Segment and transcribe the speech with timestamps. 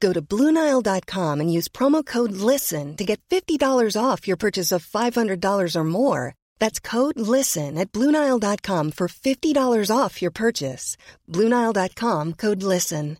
[0.00, 3.60] Go to Bluenile.com and use promo code LISTEN to get $50
[4.00, 6.34] off your purchase of $500 or more.
[6.60, 10.96] That's code LISTEN at Bluenile.com for $50 off your purchase.
[11.28, 13.18] Bluenile.com code LISTEN.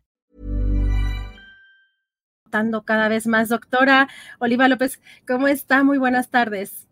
[2.50, 5.84] Cada vez más, doctora Oliva López, ¿cómo está?
[5.84, 6.86] Muy buenas tardes.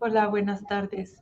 [0.00, 1.16] Hola, buenas tardes.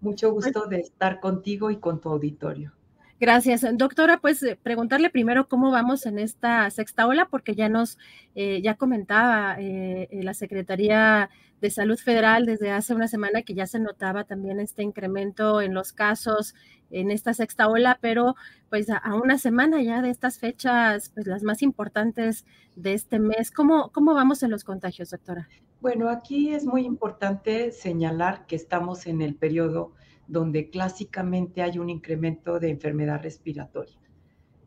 [0.00, 2.72] Mucho gusto de estar contigo y con tu auditorio.
[3.20, 3.66] Gracias.
[3.74, 7.98] Doctora, pues eh, preguntarle primero cómo vamos en esta sexta ola, porque ya nos,
[8.34, 11.28] eh, ya comentaba eh, la Secretaría
[11.60, 15.74] de Salud Federal desde hace una semana que ya se notaba también este incremento en
[15.74, 16.54] los casos
[16.90, 18.36] en esta sexta ola, pero
[18.70, 23.50] pues a, una semana ya de estas fechas, pues las más importantes de este mes,
[23.50, 25.46] ¿cómo, cómo vamos en los contagios, doctora?
[25.80, 29.94] Bueno, aquí es muy importante señalar que estamos en el periodo
[30.28, 33.98] donde clásicamente hay un incremento de enfermedad respiratoria.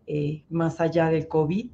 [0.07, 1.69] Eh, más allá del COVID,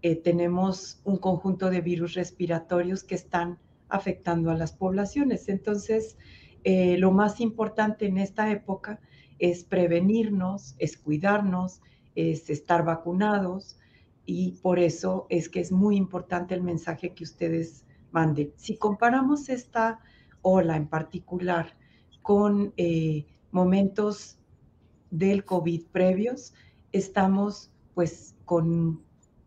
[0.00, 3.58] eh, tenemos un conjunto de virus respiratorios que están
[3.90, 5.50] afectando a las poblaciones.
[5.50, 6.16] Entonces,
[6.64, 8.98] eh, lo más importante en esta época
[9.38, 11.82] es prevenirnos, es cuidarnos,
[12.14, 13.78] es estar vacunados
[14.24, 18.52] y por eso es que es muy importante el mensaje que ustedes manden.
[18.56, 20.00] Si comparamos esta
[20.42, 21.76] ola en particular
[22.22, 24.38] con eh, momentos
[25.10, 26.54] del COVID previos,
[26.92, 29.02] estamos pues con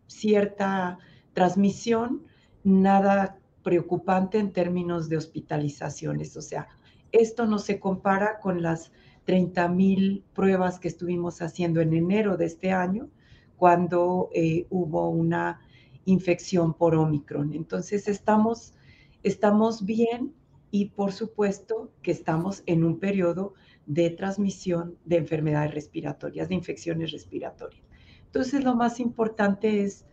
[0.06, 0.98] cierta
[1.32, 2.22] transmisión,
[2.62, 6.36] nada preocupante en términos de hospitalizaciones.
[6.36, 6.68] O sea,
[7.12, 8.92] esto no se compara con las
[9.24, 13.08] 30 mil pruebas que estuvimos haciendo en enero de este año,
[13.56, 15.60] cuando eh, hubo una
[16.04, 17.52] infección por Omicron.
[17.54, 18.74] Entonces, estamos,
[19.22, 20.34] estamos bien,
[20.74, 23.54] y por supuesto que estamos en un periodo
[23.86, 27.80] de transmisión de enfermedades respiratorias, de infecciones respiratorias.
[28.26, 30.04] Entonces, lo más importante es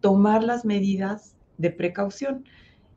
[0.00, 2.46] tomar las medidas de precaución,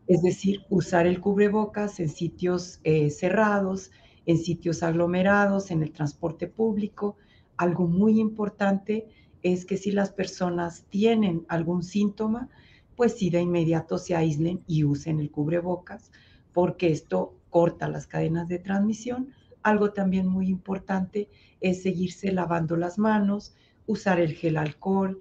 [0.08, 3.92] es decir, usar el cubrebocas en sitios eh, cerrados,
[4.26, 7.18] en sitios aglomerados, en el transporte público.
[7.58, 9.08] Algo muy importante
[9.44, 12.50] es que si las personas tienen algún síntoma,
[12.96, 16.12] pues sí de inmediato se aíslen y usen el cubrebocas
[16.54, 19.30] porque esto corta las cadenas de transmisión.
[19.64, 21.30] Algo también muy importante
[21.62, 23.56] es seguirse lavando las manos,
[23.88, 25.20] usar el gel alcohol,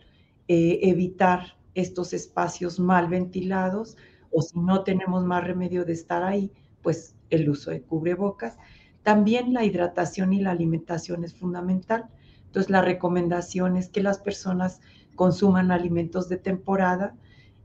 [0.49, 3.97] eh, evitar estos espacios mal ventilados
[4.31, 6.51] o si no tenemos más remedio de estar ahí,
[6.83, 8.57] pues el uso de cubrebocas.
[9.03, 12.09] También la hidratación y la alimentación es fundamental.
[12.49, 14.81] Entonces la recomendación es que las personas
[15.15, 17.15] consuman alimentos de temporada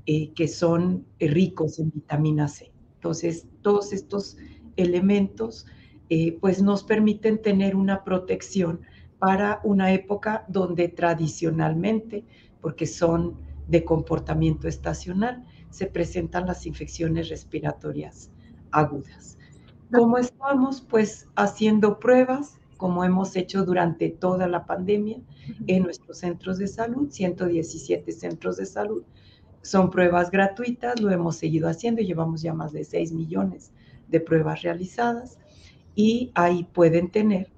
[0.05, 2.71] eh, que son ricos en vitamina C.
[2.95, 4.37] Entonces, todos estos
[4.75, 5.65] elementos
[6.09, 8.81] eh, pues nos permiten tener una protección
[9.19, 12.25] para una época donde tradicionalmente,
[12.61, 18.29] porque son de comportamiento estacional, se presentan las infecciones respiratorias
[18.71, 19.37] agudas.
[19.93, 20.81] ¿Cómo estamos?
[20.81, 25.21] Pues haciendo pruebas, como hemos hecho durante toda la pandemia
[25.67, 29.03] en nuestros centros de salud, 117 centros de salud,
[29.61, 33.71] son pruebas gratuitas, lo hemos seguido haciendo, llevamos ya más de 6 millones
[34.09, 35.37] de pruebas realizadas
[35.95, 37.53] y ahí pueden tener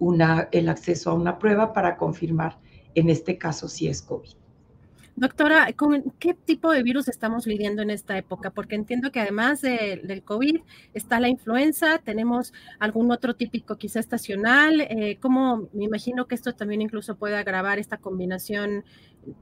[0.00, 2.58] una, el acceso a una prueba para confirmar,
[2.96, 4.41] en este caso, si es COVID.
[5.14, 8.50] Doctora, ¿con qué tipo de virus estamos lidiando en esta época?
[8.50, 10.60] Porque entiendo que además del COVID
[10.94, 16.54] está la influenza, tenemos algún otro típico quizá estacional, eh, ¿cómo me imagino que esto
[16.54, 18.84] también incluso puede agravar esta combinación?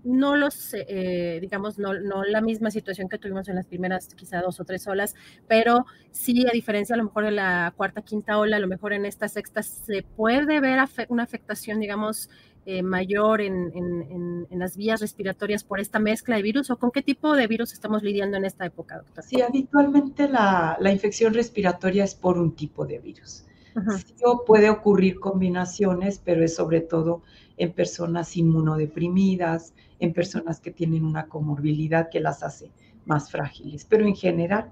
[0.05, 4.43] No los, eh, digamos, no, no, la misma situación que tuvimos en las primeras quizá
[4.43, 5.15] dos o tres olas,
[5.49, 8.93] pero sí, a diferencia a lo mejor de la cuarta, quinta ola, a lo mejor
[8.93, 12.29] en esta sexta se puede ver una afectación, digamos,
[12.73, 17.35] eh, mayor en, las vías respiratorias por esta mezcla de virus o con qué tipo
[17.35, 19.25] de virus estamos lidiando en esta época, doctor?
[19.25, 23.45] Sí, habitualmente la, infección respiratoria es por un tipo de virus.
[23.75, 24.15] Sí,
[24.47, 27.23] puede ocurrir combinaciones, pero es sobre todo
[27.57, 32.71] en personas inmunodeprimidas, en personas que tienen una comorbilidad que las hace
[33.05, 33.85] más frágiles.
[33.85, 34.71] Pero en general,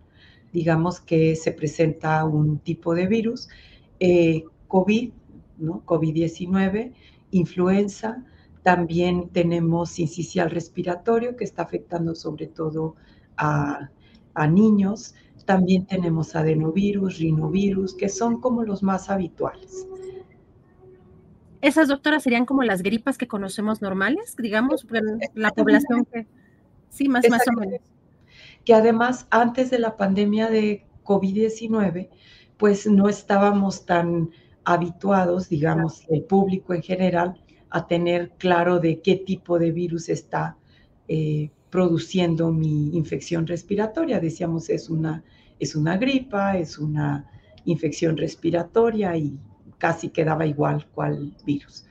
[0.53, 3.49] digamos que se presenta un tipo de virus,
[3.99, 5.11] eh, COVID,
[5.59, 5.83] ¿no?
[5.85, 6.93] COVID-19,
[7.31, 8.25] influenza,
[8.63, 12.97] también tenemos incisial respiratorio que está afectando sobre todo
[13.37, 13.91] a,
[14.35, 15.15] a niños,
[15.45, 19.87] también tenemos adenovirus, rinovirus, que son como los más habituales.
[21.61, 24.87] Esas doctoras serían como las gripas que conocemos normales, digamos,
[25.35, 26.27] la población que
[26.91, 27.81] sí, más, más o menos.
[28.65, 32.11] Que además, antes de la pandemia de COVID-19,
[32.59, 34.31] pues no estábamos tan
[34.69, 40.59] habituados, digamos, el público en general, a tener claro de qué tipo de virus está
[41.09, 44.21] eh, produciendo mi infección respiratoria.
[44.21, 45.25] Decíamos, es una,
[45.59, 47.25] es una gripa, es una
[47.65, 49.39] infección respiratoria y
[49.79, 51.87] casi quedaba igual cuál virus.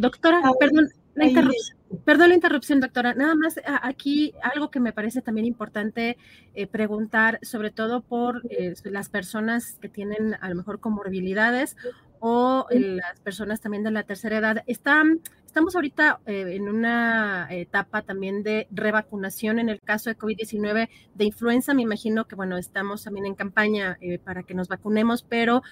[0.00, 1.78] doctora, perdón, la interrupción.
[2.04, 3.14] Perdón la interrupción, doctora.
[3.14, 6.16] Nada más aquí algo que me parece también importante
[6.54, 11.76] eh, preguntar, sobre todo por eh, las personas que tienen a lo mejor comorbilidades
[12.26, 14.64] o las personas también de la tercera edad.
[14.66, 20.88] Están, estamos ahorita eh, en una etapa también de revacunación en el caso de COVID-19,
[21.14, 21.74] de influenza.
[21.74, 25.62] Me imagino que, bueno, estamos también en campaña para que nos vacunemos, pero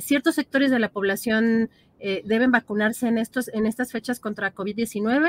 [0.00, 1.68] ciertos sectores de la población
[2.24, 5.28] deben vacunarse en, estos, en estas fechas contra COVID-19.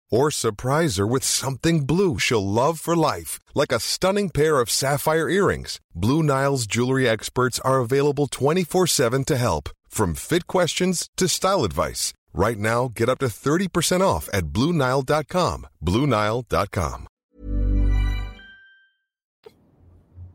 [0.11, 4.69] Or surprise her with something blue she'll love for life, like a stunning pair of
[4.69, 5.79] sapphire earrings.
[5.95, 11.63] Blue Nile's jewelry experts are available 24 7 to help, from fit questions to style
[11.63, 12.13] advice.
[12.33, 15.67] Right now, get up to 30% off at BlueNile.com.
[15.83, 17.07] BlueNile.com.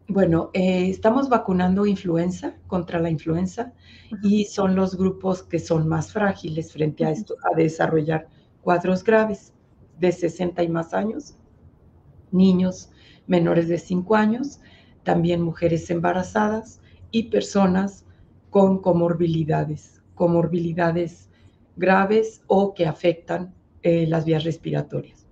[0.08, 3.73] Bueno, eh, estamos vacunando influenza contra la influenza
[4.23, 8.28] y son los grupos que son más frágiles frente a esto, a desarrollar
[8.62, 9.52] cuadros graves.
[9.99, 11.37] De 60 y más años,
[12.31, 12.91] niños
[13.27, 14.61] menores de 5 años,
[15.03, 18.05] también mujeres embarazadas y personas
[18.51, 21.29] con comorbilidades, comorbilidades
[21.77, 25.27] graves o que afectan eh, las vías respiratorias.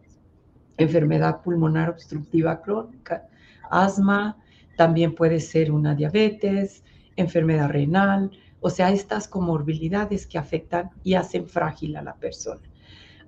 [0.76, 3.26] Enfermedad pulmonar obstructiva crónica,
[3.70, 4.36] asma,
[4.76, 6.84] también puede ser una diabetes,
[7.16, 8.30] enfermedad renal,
[8.60, 12.62] o sea, estas comorbilidades que afectan y hacen frágil a la persona.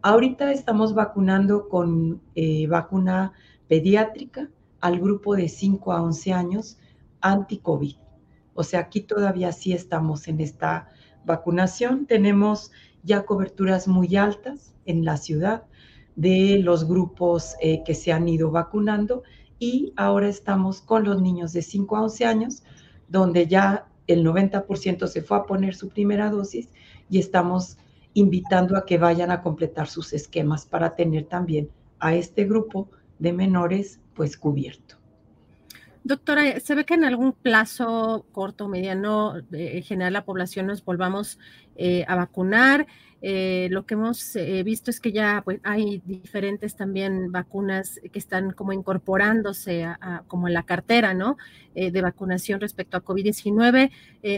[0.07, 3.33] Ahorita estamos vacunando con eh, vacuna
[3.67, 4.49] pediátrica
[4.81, 6.79] al grupo de 5 a 11 años
[7.23, 7.97] anti-COVID.
[8.55, 10.91] O sea, aquí todavía sí estamos en esta
[11.25, 12.07] vacunación.
[12.07, 12.71] Tenemos
[13.03, 15.65] ya coberturas muy altas en la ciudad
[16.15, 19.25] de los grupos eh, que se han ido vacunando
[19.59, 22.63] y ahora estamos con los niños de 5 a 11 años,
[23.09, 26.69] donde ya el 90% se fue a poner su primera dosis
[27.11, 27.79] y estamos
[28.17, 31.69] invitando a que vayan a completar sus esquemas para tener también
[31.99, 34.97] a este grupo de menores pues cubierto.
[36.03, 40.83] Doctora, ¿se ve que en algún plazo corto mediano, eh, en general, la población nos
[40.83, 41.39] volvamos
[41.77, 42.87] eh, a vacunar?
[43.23, 48.19] Eh, lo que hemos eh, visto es que ya pues, hay diferentes también vacunas que
[48.19, 51.39] están como incorporándose a, como en la cartera, ¿no?
[51.75, 53.91] Eh, de vacunación respecto a COVID-19.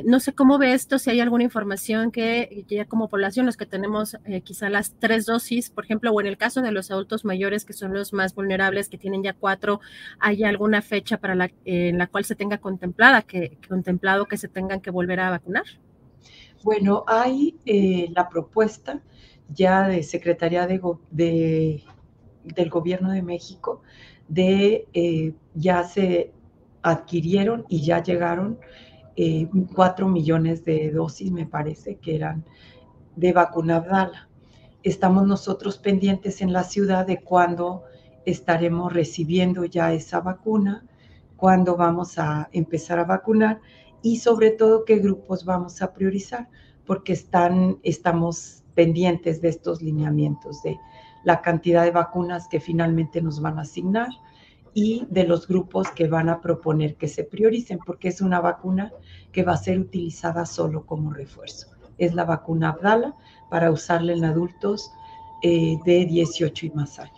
[0.05, 3.67] no sé cómo ve esto, si hay alguna información que ya como población, los que
[3.67, 7.65] tenemos quizá las tres dosis, por ejemplo, o en el caso de los adultos mayores,
[7.65, 9.81] que son los más vulnerables, que tienen ya cuatro,
[10.19, 14.49] ¿hay alguna fecha para la, en la cual se tenga contemplada, que, contemplado que se
[14.49, 15.65] tengan que volver a vacunar?
[16.63, 19.01] Bueno, hay eh, la propuesta
[19.49, 21.83] ya de Secretaría de,
[22.45, 23.83] del Gobierno de México
[24.29, 26.33] de eh, ya se
[26.83, 28.59] adquirieron y ya llegaron
[29.17, 32.45] eh, cuatro millones de dosis, me parece que eran
[33.17, 34.29] de vacuna Abdala.
[34.83, 37.83] estamos nosotros pendientes en la ciudad de cuándo
[38.25, 40.85] estaremos recibiendo ya esa vacuna,
[41.37, 43.61] cuándo vamos a empezar a vacunar
[44.03, 46.49] y sobre todo qué grupos vamos a priorizar,
[46.87, 50.79] porque están, estamos pendientes de estos lineamientos, de
[51.25, 54.09] la cantidad de vacunas que finalmente nos van a asignar
[54.73, 58.93] y de los grupos que van a proponer que se prioricen, porque es una vacuna
[59.33, 61.69] que va a ser utilizada solo como refuerzo.
[61.99, 63.17] Es la vacuna Abdala
[63.51, 64.93] para usarla en adultos
[65.43, 67.18] eh, de 18 y más años.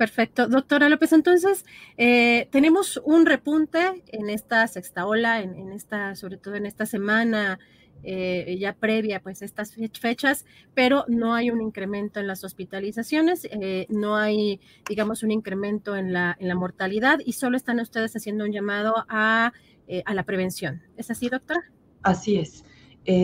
[0.00, 0.48] Perfecto.
[0.48, 1.66] Doctora López, entonces,
[1.98, 7.58] eh, tenemos un repunte en esta sexta ola, en, esta, sobre todo en esta semana
[8.02, 13.86] eh, ya previa pues estas fechas, pero no hay un incremento en las hospitalizaciones, eh,
[13.90, 18.46] no hay, digamos, un incremento en la, en la mortalidad y solo están ustedes haciendo
[18.46, 19.52] un llamado a,
[19.86, 20.80] eh, a la prevención.
[20.96, 21.60] ¿Es así, doctora?
[22.02, 22.64] Así es.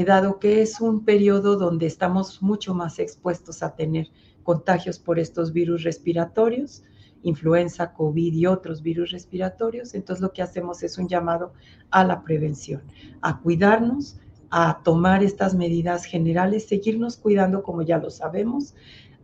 [0.06, 4.10] dado que es un periodo donde estamos mucho más expuestos a tener
[4.46, 6.84] contagios por estos virus respiratorios,
[7.22, 11.52] influenza, COVID y otros virus respiratorios, entonces lo que hacemos es un llamado
[11.90, 12.82] a la prevención,
[13.22, 18.76] a cuidarnos, a tomar estas medidas generales, seguirnos cuidando como ya lo sabemos,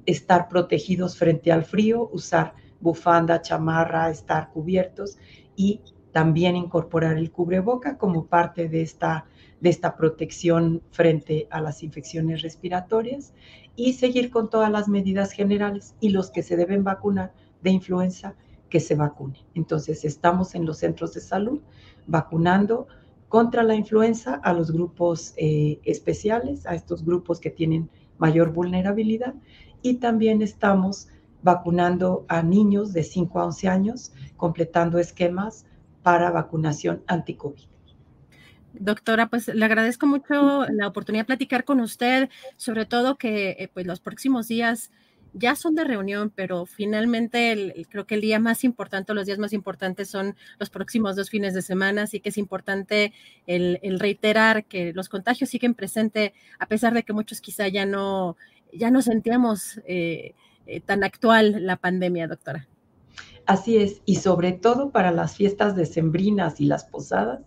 [0.07, 5.19] estar protegidos frente al frío, usar bufanda, chamarra, estar cubiertos
[5.55, 9.27] y también incorporar el cubreboca como parte de esta,
[9.63, 13.33] de esta protección frente a las infecciones respiratorias
[13.77, 18.35] y seguir con todas las medidas generales y los que se deben vacunar de influenza
[18.69, 19.41] que se vacunen.
[19.55, 21.61] Entonces estamos en los centros de salud
[22.09, 22.89] vacunando
[23.29, 27.89] contra la influenza a los grupos eh, especiales, a estos grupos que tienen
[28.19, 29.35] mayor vulnerabilidad
[29.81, 31.07] y también estamos
[31.45, 35.67] vacunando a niños de 5 a 11 años, completando esquemas
[36.03, 37.72] para vacunación anti-COVID.
[38.75, 43.71] Doctora, pues le agradezco mucho la oportunidad de platicar con usted, sobre todo que eh,
[43.73, 44.91] pues los próximos días
[45.35, 49.53] ya son de reunión, pero finalmente creo que el día más importante, los días más
[49.53, 53.13] importantes son los próximos dos fines de semana, así que es importante
[53.47, 58.37] el, reiterar que los contagios siguen presentes, a pesar de que muchos quizá ya no,
[58.73, 60.35] ya no sentíamos eh,
[60.67, 62.69] eh, tan actual la pandemia, doctora.
[63.47, 67.41] Así es, y sobre todo para las fiestas decembrinas y las posadas,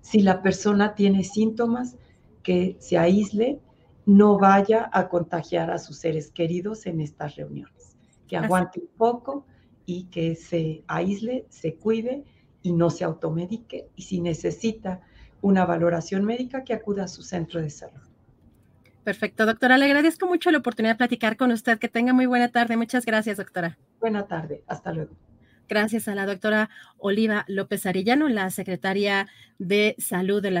[0.00, 1.96] si la persona tiene síntomas,
[2.42, 3.60] que se aísle
[4.06, 9.46] no vaya a contagiar a sus seres queridos en estas reuniones, que aguante un poco
[9.86, 12.24] y que se aísle, se cuide
[12.62, 15.00] y no se automedique y si necesita
[15.42, 18.00] una valoración médica que acuda a su centro de salud.
[19.04, 19.78] Perfecto, doctora.
[19.78, 21.78] Le agradezco mucho la oportunidad de platicar con usted.
[21.78, 22.76] Que tenga muy buena tarde.
[22.76, 23.78] Muchas gracias, doctora.
[23.98, 24.62] Buena tarde.
[24.66, 25.14] Hasta luego.
[25.70, 30.60] Gracias a la doctora Oliva López Arellano, la secretaria de Salud de la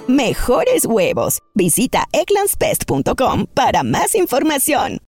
[0.11, 1.39] mejores huevos.
[1.55, 4.99] Visita eclanspest.com para más información.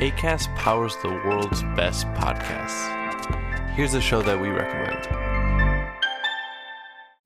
[0.00, 2.90] ACAST powers the world's best podcasts.
[3.74, 5.23] Here's a show that we recommend.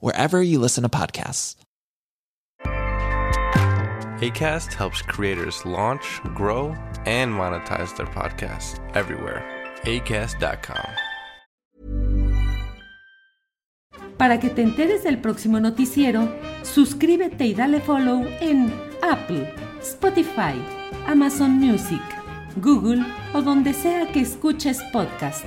[0.00, 1.56] wherever you listen to podcasts.
[4.20, 6.74] ACAST helps creators launch, grow,
[7.06, 9.44] and monetize their podcasts everywhere.
[9.84, 10.84] ACAST.com.
[14.16, 16.28] Para que te enteres del próximo noticiero,
[16.62, 20.60] suscríbete y dale follow en Apple, Spotify,
[21.06, 22.02] Amazon Music,
[22.56, 25.46] Google o donde sea que escuches podcast